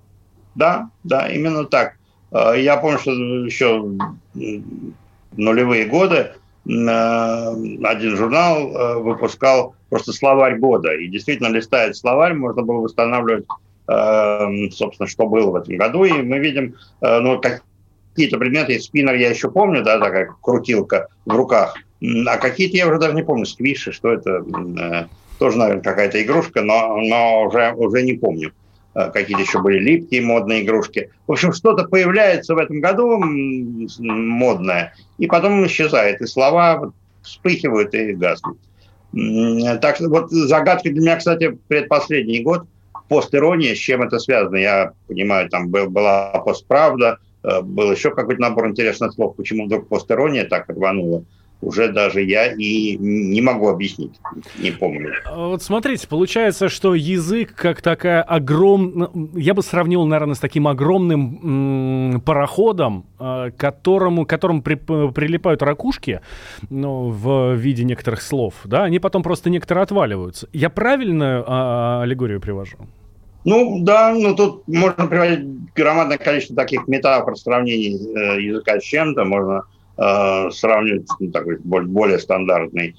[0.54, 1.94] Да, да, именно так.
[2.30, 3.84] А, я помню, что еще
[5.36, 6.32] нулевые годы
[6.68, 10.92] один журнал э, выпускал просто словарь года.
[10.94, 13.46] И действительно, листая словарь, можно было восстанавливать,
[13.88, 16.04] э, собственно, что было в этом году.
[16.04, 21.34] И мы видим, э, ну, какие-то предметы, спиннер я еще помню, да, такая крутилка в
[21.34, 21.74] руках,
[22.26, 24.44] а какие-то я уже даже не помню, сквиши, что это,
[25.38, 28.52] тоже, наверное, какая-то игрушка, но, но уже, уже не помню.
[28.98, 31.10] Э, какие-то еще были липкие модные игрушки.
[31.28, 33.16] В общем, что-то появляется в этом году
[33.98, 38.58] модное, и потом исчезает, и слова вспыхивают и гаснут.
[39.80, 42.66] Так что вот загадка для меня, кстати, предпоследний год,
[43.08, 48.40] постирония, с чем это связано, я понимаю, там был, была постправда, э, был еще какой-то
[48.40, 51.22] набор интересных слов, почему вдруг постирония так рванула
[51.60, 54.12] уже даже я и не могу объяснить,
[54.58, 55.12] не помню.
[55.24, 60.68] А вот смотрите, получается, что язык как такая огромная, я бы сравнил, наверное, с таким
[60.68, 66.20] огромным м- пароходом, э, которому, которому при, прилипают ракушки
[66.70, 70.48] ну, в виде некоторых слов, да, они потом просто некоторые отваливаются.
[70.52, 72.76] Я правильно э, аллегорию привожу?
[73.44, 79.24] Ну да, ну тут можно приводить громадное количество таких метафор, сравнений э, языка с чем-то,
[79.24, 79.62] можно
[79.98, 82.94] сравнивать, ну, такой более стандартный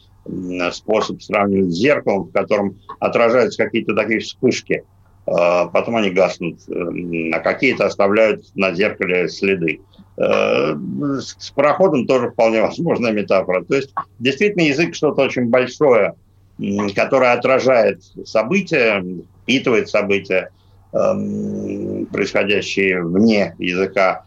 [0.72, 4.84] способ сравнивать с зеркалом, в котором отражаются какие-то такие вспышки,
[5.26, 9.80] э, потом они гаснут, э, а какие-то оставляют на зеркале следы.
[10.18, 10.76] Э,
[11.20, 13.64] с пароходом тоже вполне возможная метафора.
[13.64, 16.16] То есть действительно язык что-то очень большое,
[16.96, 19.04] которое отражает события,
[19.44, 20.52] впитывает события,
[20.92, 24.26] происходящие вне языка,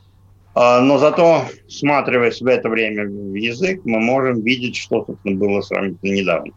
[0.54, 6.14] но зато, всматриваясь в это время в язык, мы можем видеть, что, собственно, было сравнительно
[6.14, 6.52] недавно.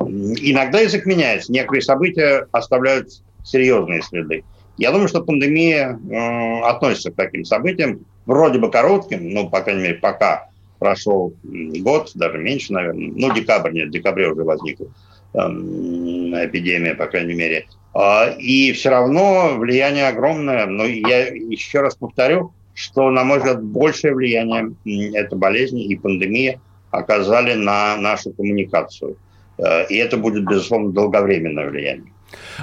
[0.00, 3.08] Иногда язык меняется, некоторые события оставляют
[3.44, 4.44] серьезные следы.
[4.76, 9.82] Я думаю, что пандемия э, относится к таким событиям, вроде бы коротким, ну, по крайней
[9.82, 14.86] мере, пока прошел год, даже меньше, наверное, ну, декабрь, нет, в декабре уже возникла
[15.32, 17.66] э, эпидемия, по крайней мере.
[17.94, 23.64] Э, и все равно влияние огромное, но я еще раз повторю, что, на мой взгляд,
[23.64, 24.74] большее влияние
[25.14, 26.60] эта болезнь и пандемия
[26.90, 29.16] оказали на нашу коммуникацию.
[29.58, 32.12] Э, и это будет, безусловно, долговременное влияние.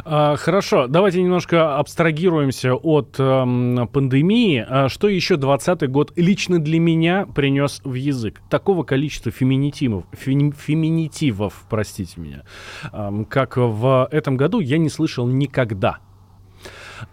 [0.05, 4.63] А, хорошо, давайте немножко абстрагируемся от эм, пандемии.
[4.67, 8.41] А что еще 2020 год лично для меня принес в язык?
[8.51, 12.43] Такого количества феминитивов, феминитивов, простите меня,
[12.91, 15.97] эм, как в этом году я не слышал никогда.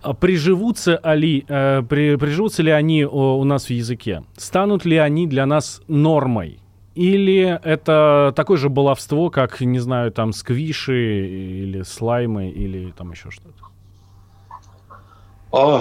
[0.02, 4.24] А приживутся, ли, э, при, приживутся ли они о, у нас в языке?
[4.36, 6.58] Станут ли они для нас нормой?
[6.94, 13.30] Или это такое же баловство, как, не знаю, там, сквиши или слаймы или там еще
[13.30, 13.70] что-то?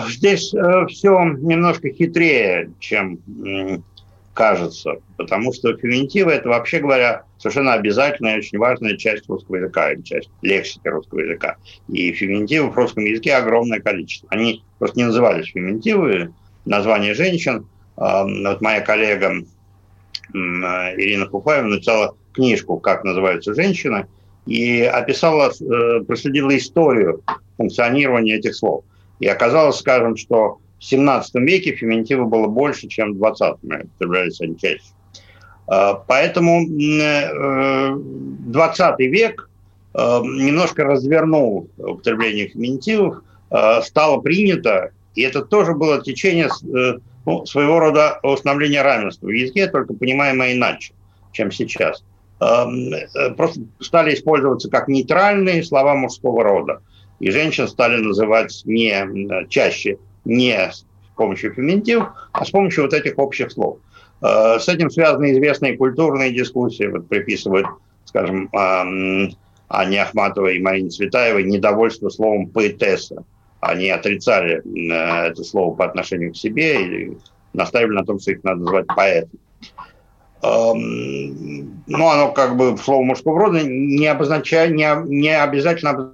[0.09, 3.19] Здесь э, все немножко хитрее, чем
[4.39, 9.93] кажется, потому что феминитивы– это, вообще говоря, совершенно обязательная и очень важная часть русского языка,
[10.01, 11.57] часть лексики русского языка.
[11.89, 14.29] И феминитивов в русском языке огромное количество.
[14.31, 17.67] Они просто не назывались феминитивы, название женщин.
[17.97, 19.43] Вот моя коллега
[20.31, 24.07] Ирина Купаева написала книжку «Как называются женщины»,
[24.45, 27.23] и описала, э, проследила историю
[27.57, 28.85] функционирования этих слов.
[29.19, 34.41] И оказалось, скажем, что в 17 веке феминитива было больше, чем в 20 веке, употреблялись
[34.41, 34.81] они чаще.
[35.67, 39.47] А, поэтому 20 э, век
[39.93, 46.49] э, немножко развернул употребление феминитивов, э, стало принято, и это тоже было течение
[47.25, 50.93] ну, своего рода установления равенства в языке, только понимаемое иначе,
[51.33, 52.03] чем сейчас.
[52.39, 56.81] Просто стали использоваться как нейтральные слова мужского рода.
[57.19, 59.97] И женщин стали называть не чаще
[60.29, 63.79] не с помощью феминитивов, а с помощью вот этих общих слов.
[64.21, 66.85] Э, с этим связаны известные культурные дискуссии.
[66.85, 67.67] Вот приписывают,
[68.05, 73.23] скажем, Ане Ахматовой и Марине Цветаевой недовольство словом «поэтесса».
[73.59, 77.17] Они отрицали э, это слово по отношению к себе и
[77.53, 79.39] настаивали на том, что их надо называть поэтом.
[80.41, 86.13] Ну, оно как бы слово мужского рода не обозначает, не, не обязательно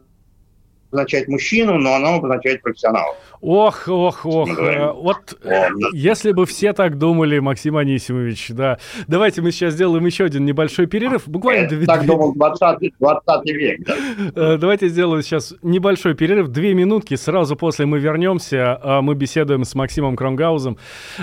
[0.95, 3.15] обозначает мужчину, но оно обозначает профессионала.
[3.41, 4.49] Ох, ох, ох.
[4.57, 8.79] Э, вот э, если бы все так думали, Максим Анисимович, да.
[9.07, 11.27] Давайте мы сейчас сделаем еще один небольшой перерыв.
[11.27, 11.65] Буквально...
[11.65, 13.85] Это, так думал 20, 20 век.
[13.85, 13.95] Да?
[14.35, 16.47] Э, давайте сделаем сейчас небольшой перерыв.
[16.47, 17.15] Две минутки.
[17.15, 18.79] Сразу после мы вернемся.
[18.81, 20.77] А мы беседуем с Максимом Кронгаузом,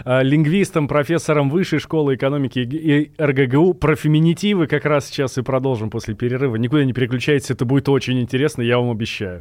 [0.04, 3.74] лингвистом, профессором Высшей школы экономики и РГГУ.
[3.74, 6.56] Про феминитивы как раз сейчас и продолжим после перерыва.
[6.56, 9.40] Никуда не переключайтесь, это будет очень интересно, я вам обещаю.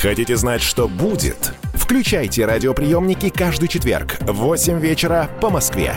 [0.00, 1.52] Хотите знать, что будет?
[1.74, 5.96] Включайте радиоприемники каждый четверг в 8 вечера по Москве.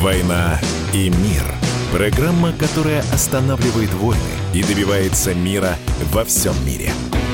[0.00, 0.58] «Война
[0.94, 1.42] и мир»–
[1.92, 4.20] программа, которая останавливает войны
[4.54, 5.76] и добивается мира
[6.10, 6.90] во всем мире–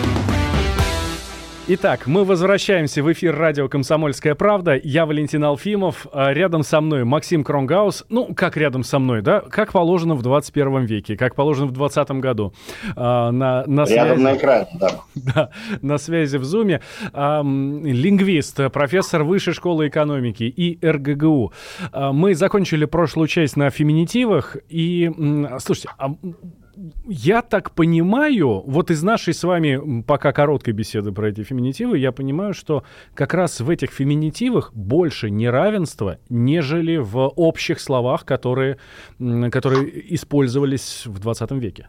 [1.69, 4.81] Итак, мы возвращаемся в эфир радио «Комсомольская правда».
[4.83, 6.09] Я Валентин Алфимов.
[6.13, 8.05] А рядом со мной Максим Кронгаус.
[8.09, 9.43] Ну, как рядом со мной, да?
[9.43, 12.53] Как положено в 21 веке, как положено в 20 году.
[12.97, 14.23] А, на, на рядом связи...
[14.23, 15.01] на экране, да.
[15.15, 15.51] да.
[15.83, 16.81] На связи в Зуме.
[17.13, 21.53] А, лингвист, профессор Высшей школы экономики и РГГУ.
[21.93, 24.57] А, мы закончили прошлую часть на феминитивах.
[24.69, 25.13] И,
[25.61, 26.17] слушайте, а
[27.07, 32.13] я так понимаю, вот из нашей с вами пока короткой беседы про эти феминитивы, я
[32.13, 32.83] понимаю, что
[33.15, 38.79] как раз в этих феминитивах больше неравенства, нежели в общих словах, которые,
[39.19, 41.89] которые использовались в 20 веке.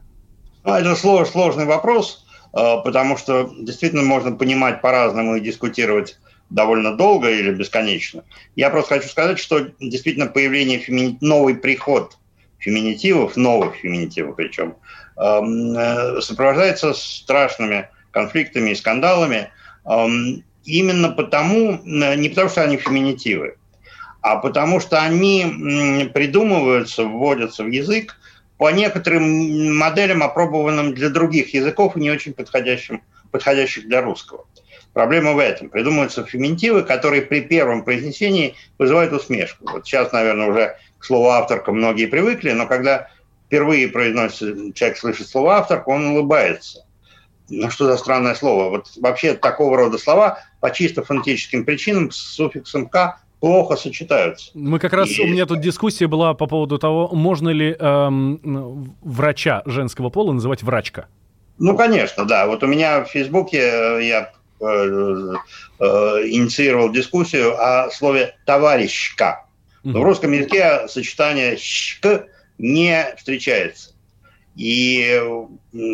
[0.64, 6.20] А, это сложный вопрос, а, потому что действительно можно понимать по-разному и дискутировать
[6.50, 8.24] довольно долго или бесконечно.
[8.56, 11.18] Я просто хочу сказать, что действительно появление фемини...
[11.20, 12.18] новый приход–
[12.64, 14.76] феминитивов, новых феминитивов причем,
[15.18, 19.49] эм, э, сопровождается страшными конфликтами и скандалами
[19.86, 23.57] эм, именно потому, э, не потому что они феминитивы,
[24.22, 28.16] а потому что они придумываются, вводятся в язык
[28.57, 33.01] по некоторым моделям, опробованным для других языков и не очень подходящим,
[33.32, 34.45] подходящих для русского.
[34.93, 35.70] Проблема в этом.
[35.70, 39.70] Придумываются феминитивы, которые при первом произнесении вызывают усмешку.
[39.70, 43.10] Вот сейчас, наверное, уже к слову авторка многие привыкли, но когда
[43.45, 46.86] впервые произносит, человек слышит слово авторка, он улыбается.
[47.49, 48.70] Ну что за странное слово?
[48.70, 54.51] Вот вообще такого рода слова по чисто фонетическим причинам с суффиксом «к» плохо сочетаются.
[54.54, 55.22] Мы как раз, и...
[55.22, 60.64] у меня тут дискуссия была по поводу того, можно ли эм, врача женского пола называть
[60.64, 61.08] врачка.
[61.60, 62.47] Ну, конечно, да.
[62.47, 64.32] Вот у меня в Фейсбуке э, я
[64.62, 65.86] э, э,
[66.30, 69.45] инициировал дискуссию о слове «товарищка».
[69.84, 72.28] Но в русском языке сочетание «шк»
[72.58, 73.92] не встречается.
[74.56, 75.22] И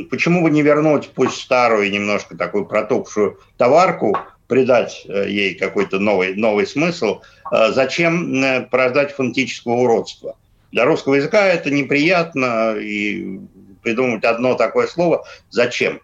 [0.10, 4.18] почему бы не вернуть, пусть старую, немножко такую протухшую товарку,
[4.48, 7.22] придать э, ей какой-то новый, новый смысл,
[7.52, 10.36] э, зачем э, порождать фонетического уродства?
[10.72, 13.40] Для русского языка это неприятно, и
[13.82, 16.02] придумать одно такое слово зачем?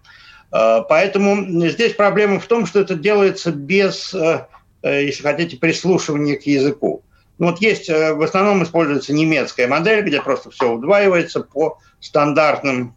[0.50, 4.16] Поэтому здесь проблема в том, что это делается без,
[4.82, 7.04] если хотите, прислушивания к языку.
[7.38, 12.94] Ну, вот есть, э, в основном используется немецкая модель, где просто все удваивается по стандартным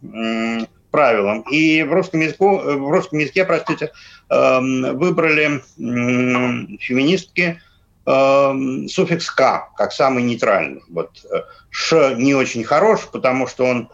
[0.91, 1.41] правилам.
[1.51, 3.91] И в русском, языку, э, в русском языке, простите,
[4.29, 7.61] эм, выбрали феминистки
[8.05, 10.81] эм, суффикс «к» как самый нейтральный.
[10.89, 13.89] Вот э, «ш» не очень хорош, потому что он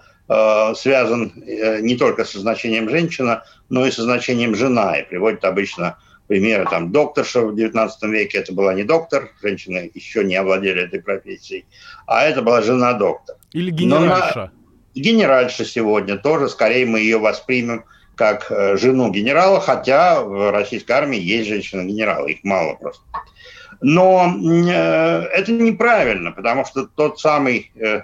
[0.76, 6.66] связан не только со значением «женщина», но и со значением «жена», и приводит обычно примеры,
[6.70, 11.66] там, докторша в XIX веке, это была не доктор, женщины еще не овладели этой профессией,
[12.08, 13.38] а это была жена доктора.
[13.54, 14.36] Или генеральша.
[14.36, 14.52] На...
[15.00, 17.84] Генеральша сегодня тоже, скорее мы ее воспримем
[18.16, 23.04] как э, жену генерала, хотя в российской армии есть женщины-генералы, их мало просто.
[23.82, 28.04] Но э, это неправильно, потому что тот самый э,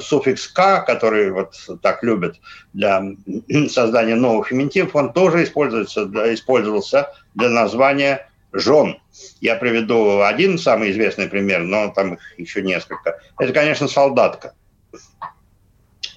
[0.00, 2.40] суффикс «к», который вот так любят
[2.72, 3.02] для
[3.68, 8.98] создания новых феминитивов, он тоже используется, использовался для названия жен.
[9.40, 13.18] Я приведу один самый известный пример, но там их еще несколько.
[13.38, 14.54] Это, конечно, солдатка.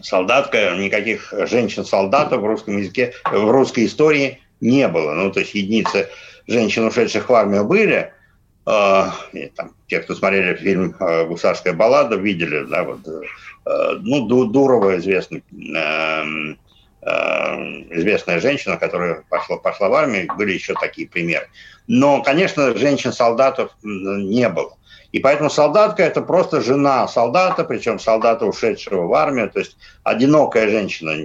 [0.02, 5.14] Солдатка, никаких женщин-солдатов в русском языке, в русской истории не было.
[5.14, 6.10] Ну, то есть единицы
[6.48, 8.12] женщин, ушедших в армию, были.
[8.68, 9.10] Э,
[9.56, 13.22] там, те, кто смотрели фильм э, «Гусарская баллада», видели, да, вот, э,
[13.66, 16.58] ну, Дурова известный, эм,
[17.92, 21.48] известная женщина, которая пошла, пошла в армию, были еще такие примеры.
[21.88, 24.76] Но, конечно, женщин-солдатов не было.
[25.12, 30.68] И поэтому солдатка– это просто жена солдата, причем солдата, ушедшего в армию, то есть одинокая
[30.68, 31.16] женщина,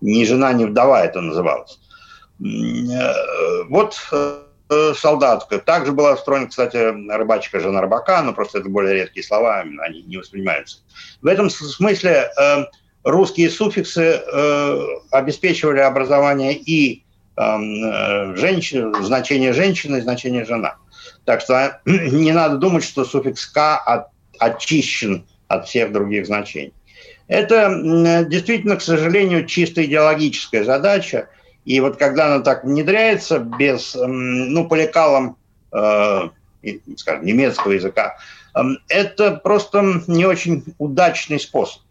[0.00, 1.78] не жена, не вдова это называлось.
[2.38, 3.96] Вот
[4.68, 5.58] э, солдатка.
[5.58, 10.16] Также была устроена, кстати, рыбачка, жена рыбака, но просто это более редкие слова, они не
[10.16, 10.78] воспринимаются.
[11.22, 12.64] В этом смысле э,
[13.04, 17.02] русские суффиксы э, обеспечивали образование и
[17.38, 20.76] женщин, значение женщины значение жена.
[21.26, 24.06] Так что не надо думать, что суффикс «к» от,
[24.38, 26.72] очищен от всех других значений.
[27.28, 31.28] Это действительно, к сожалению, чисто идеологическая задача,
[31.66, 35.36] и вот когда она так внедряется без, ну, по лекалам,
[35.72, 36.28] э,
[36.96, 38.16] скажем, немецкого языка,
[38.54, 41.82] э, это просто не очень удачный способ.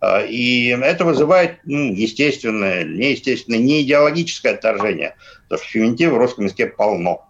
[0.00, 5.16] Э, и это вызывает ну, естественное, неестественное, не идеологическое отторжение,
[5.48, 7.28] потому что феминитив в русском языке полно.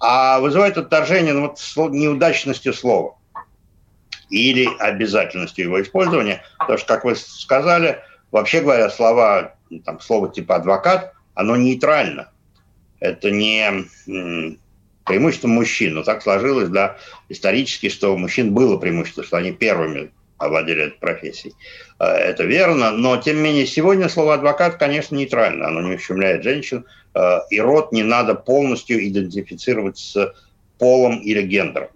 [0.00, 3.16] А вызывает отторжение ну, вот, неудачностью слова
[4.30, 6.42] или обязательностью его использования.
[6.58, 8.00] Потому что, как вы сказали,
[8.32, 12.32] вообще говоря, слова, там, слово типа адвокат оно нейтрально.
[12.98, 13.86] Это не
[15.06, 15.94] преимущество мужчин.
[15.94, 16.96] Но так сложилось, да,
[17.28, 21.54] исторически, что у мужчин было преимущество, что они первыми овладели этой профессией.
[21.98, 26.42] Э, это верно, но тем не менее сегодня слово адвокат, конечно, нейтрально, оно не ущемляет
[26.42, 26.84] женщин,
[27.14, 30.34] э, и род не надо полностью идентифицировать с
[30.78, 31.88] полом или гендером.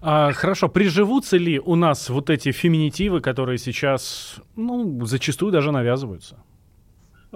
[0.00, 6.38] А, хорошо, приживутся ли у нас вот эти феминитивы, которые сейчас, ну, зачастую даже навязываются?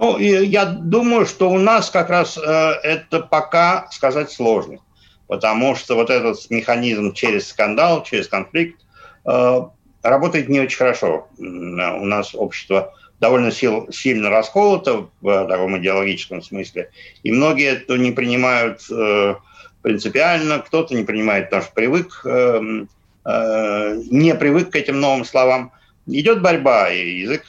[0.01, 4.79] Ну, я думаю, что у нас как раз э, это пока сказать сложно,
[5.27, 8.81] потому что вот этот механизм через скандал, через конфликт
[9.27, 9.61] э,
[10.01, 11.27] работает не очень хорошо.
[11.37, 16.89] У нас общество довольно сил, сильно расколото в таком идеологическом смысле,
[17.21, 19.35] и многие это не принимают э,
[19.83, 22.85] принципиально, кто-то не принимает, потому что привык, э,
[23.25, 25.71] э, не привык к этим новым словам.
[26.07, 27.43] Идет борьба, и язык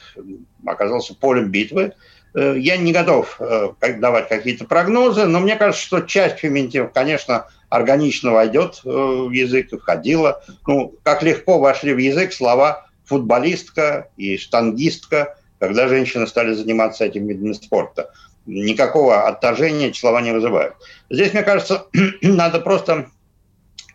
[0.63, 1.93] оказался полем битвы.
[2.35, 7.47] Э, я не готов э, давать какие-то прогнозы, но мне кажется, что часть феминитивов, конечно,
[7.69, 10.43] органично войдет э, в язык и входила.
[10.65, 17.27] Ну, как легко вошли в язык слова футболистка и штангистка, когда женщины стали заниматься этим
[17.27, 18.11] видом спорта.
[18.45, 20.75] Никакого отторжения эти слова не вызывают.
[21.09, 21.85] Здесь, мне кажется,
[22.21, 23.07] надо просто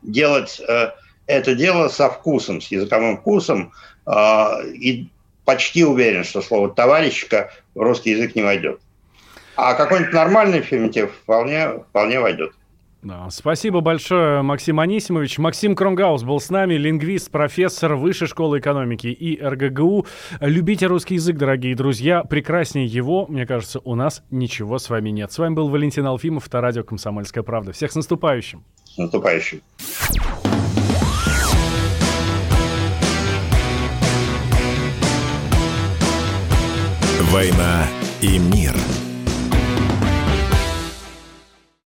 [0.03, 0.61] делать
[1.27, 3.73] это дело со вкусом, с языковым вкусом,
[4.07, 5.09] и
[5.49, 8.81] почти уверен, что слово «товарищка» в русский язык не войдет.
[9.57, 12.53] А какой-нибудь нормальный феминитив вполне, вполне войдет.
[13.03, 15.39] Да, спасибо большое, Максим Анисимович.
[15.39, 20.07] Максим Кронгаус был с нами, лингвист, профессор Высшей школы экономики и РГГУ.
[20.41, 22.25] Любите русский язык, дорогие друзья.
[22.25, 25.31] Прекраснее его, мне кажется, у нас ничего с вами нет.
[25.31, 27.71] С вами был Валентин Алфимов, это радио «Комсомольская правда».
[27.71, 28.65] Всех с наступающим.
[28.85, 29.61] С наступающим.
[37.31, 37.87] «Война
[38.23, 38.75] и мир».